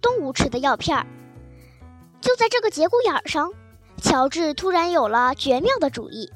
[0.00, 1.06] 动物吃的药片儿。
[2.20, 3.52] 就在这个节骨眼上，
[4.02, 6.30] 乔治突然有了绝妙的主意。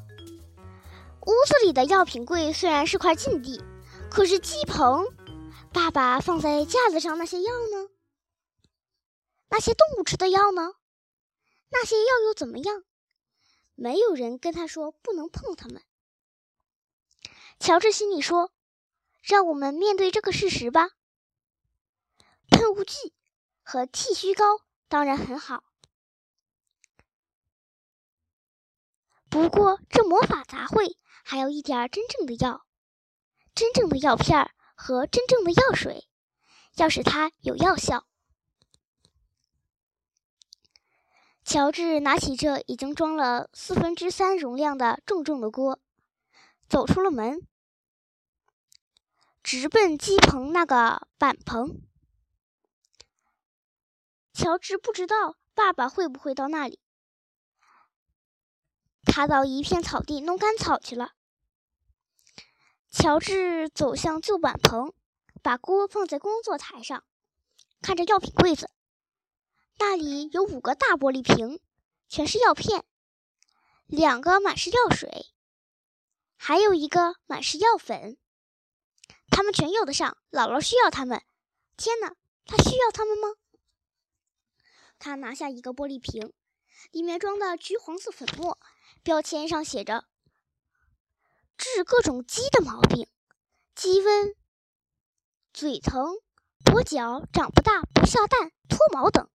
[1.26, 3.62] 屋子里的药品柜虽然是块禁地，
[4.10, 5.06] 可是鸡棚，
[5.72, 7.88] 爸爸放在架子上那些药呢？
[9.50, 10.72] 那些动物吃的药呢？
[11.70, 12.84] 那些药又怎么样？
[13.74, 15.82] 没有人跟他说不能碰它们。
[17.58, 18.50] 乔治心里说
[19.22, 20.90] ：“让我们面对这个事实吧。
[22.50, 23.14] 喷雾剂
[23.62, 24.44] 和剃须膏
[24.88, 25.64] 当然很好。”
[29.30, 32.66] 不过，这魔法杂烩还有一点真正的药，
[33.54, 36.08] 真正的药片和真正的药水，
[36.76, 38.06] 要使它有药效。
[41.44, 45.78] 乔治拿起这已经装了四分之三容量的重重的锅，
[46.68, 47.46] 走出了门，
[49.42, 51.82] 直奔鸡棚那个板棚。
[54.38, 56.78] 乔治不知道爸爸会不会到那里。
[59.02, 61.14] 他到一片草地弄干草去了。
[62.88, 64.94] 乔治走向旧板棚，
[65.42, 67.02] 把锅放在工作台上，
[67.82, 68.70] 看着药品柜子，
[69.80, 71.60] 那里有五个大玻璃瓶，
[72.08, 72.84] 全是药片，
[73.86, 75.26] 两个满是药水，
[76.36, 78.16] 还有一个满是药粉。
[79.32, 81.24] 他们全用得上，姥姥需要他们。
[81.76, 82.14] 天哪，
[82.46, 83.30] 他需要他们吗？
[84.98, 86.32] 他拿下一个玻璃瓶，
[86.90, 88.58] 里面装的橘黄色粉末。
[89.02, 90.06] 标签上写着
[91.56, 93.08] ：“治各种鸡的毛病，
[93.74, 94.34] 鸡瘟、
[95.52, 96.16] 嘴疼、
[96.64, 99.30] 跛脚、长不大、不下蛋、脱毛等。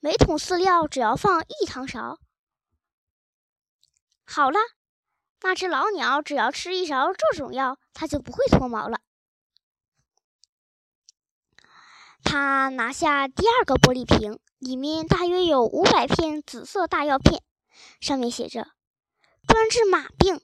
[0.00, 2.18] 每桶饲料只要放一汤勺。
[4.24, 4.58] 好了，
[5.42, 9.00] 那只老鸟只要吃一勺这种药，它就不会脱毛了。”
[12.26, 17.40] 他拿下第二个玻璃瓶，里面大约有五百片紫色大药片。
[18.00, 18.66] 上面写着
[19.46, 20.40] ：“专治马病、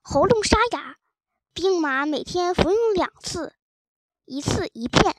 [0.00, 0.98] 喉咙沙哑，
[1.52, 3.56] 病马每天服用两次，
[4.24, 5.16] 一次一片。”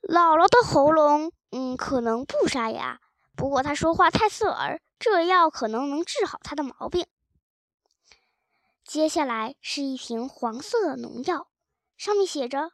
[0.00, 3.00] 姥姥的喉咙，嗯，可能不沙哑，
[3.34, 7.04] 不过她说话太刺耳，这药可能能治好她的毛病。
[8.84, 11.48] 接下来是一瓶黄色的农药，
[11.96, 12.70] 上面写着：“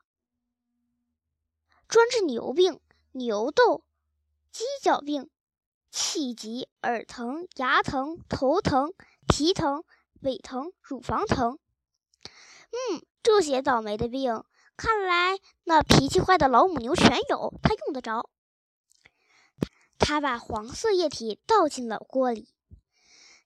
[1.89, 2.79] 专治牛病、
[3.13, 3.83] 牛痘、
[4.53, 5.29] 鸡脚病。”
[5.91, 8.93] 气急、耳疼、牙疼、头疼、
[9.27, 9.85] 皮疼、
[10.21, 11.59] 尾疼、乳房疼。
[12.23, 14.45] 嗯，这些倒霉的病，
[14.77, 18.29] 看来那脾气坏的老母牛全有，他用得着。
[19.99, 22.53] 他把黄色液体倒进了锅里，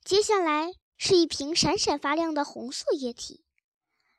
[0.05, 3.45] 接下来是一瓶闪闪发亮的红色液体，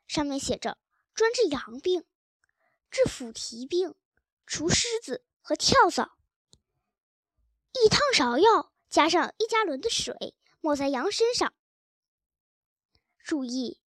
[0.06, 0.78] 上面写着：
[1.14, 2.04] 专治羊病、
[2.90, 3.94] 治腐蹄病、
[4.46, 6.16] 除虱子和跳蚤。
[7.84, 11.52] 一汤勺药加上一加仑的水，抹在羊身上。
[13.18, 13.80] 注意，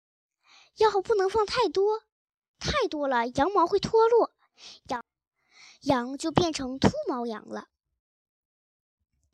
[0.78, 2.04] 药不能放太多，
[2.60, 4.36] 太多了羊毛会脱落，
[4.90, 5.06] 羊
[5.82, 7.68] 羊就变成秃毛羊了。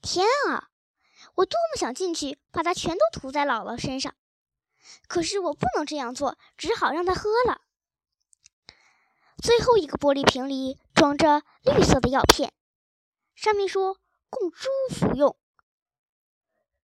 [0.01, 0.69] 天啊，
[1.35, 4.13] 我多么想进去把它全都涂在姥姥身上，
[5.07, 7.61] 可是我不能这样做，只好让它喝了。
[9.41, 12.53] 最后一个玻璃瓶里装着绿色的药片，
[13.35, 13.99] 上面说。
[14.35, 15.37] 供猪服用，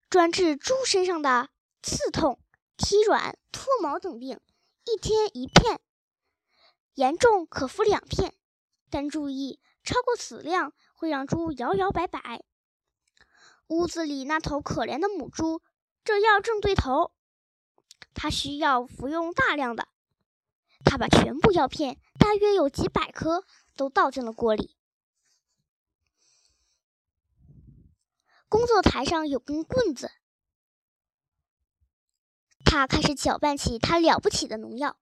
[0.08, 1.50] 专治猪身上的
[1.81, 2.40] 刺痛、
[2.78, 4.40] 体软、脱毛等病，
[4.86, 5.81] 一天一片，
[6.94, 8.36] 严重可服两片，
[8.92, 12.44] 但注意，超过此量会让猪摇摇摆摆。
[13.66, 15.64] 屋子里那头可怜的母猪，
[16.03, 17.16] 这药正对头，
[18.14, 19.88] 它需要服用大量的。
[20.89, 23.45] 他把全部药片，大约有几百颗，
[23.75, 24.75] 都倒进了锅里。
[28.47, 30.09] 工作台上有根棍子，
[32.66, 34.97] 他开始搅拌起他了不起的农药，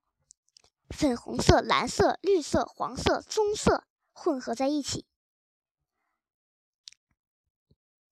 [0.90, 5.06] 粉红色、蓝色、绿色、黄色、棕色混合在一起，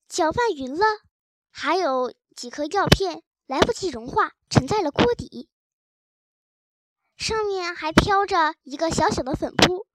[0.08, 0.86] 搅拌匀了，
[1.50, 5.50] 还有几颗药片来不及融化，沉在了锅底，
[7.26, 9.88] 上面还飘着一个小小的粉扑。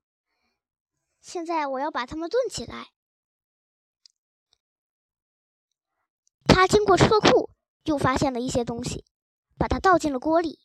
[1.21, 2.91] 现在我要把它们炖起来。
[6.45, 7.49] 他经过车库，
[7.85, 9.05] 又发现了一些东西，
[9.57, 10.59] 把它倒进了锅里。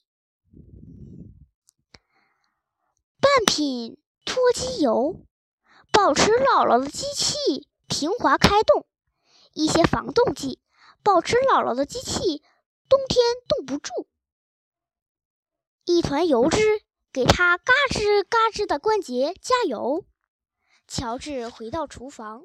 [3.21, 5.25] 半品脱机油，
[5.93, 8.83] 保持姥姥的机器平滑开动；
[9.53, 10.61] 一些防冻剂，
[11.05, 12.43] 保持姥姥的机器
[12.89, 14.09] 冬天冻不住；
[15.87, 20.05] 一团油脂，给他嘎吱嘎吱的关节加油。
[20.89, 22.43] 乔治回到厨房，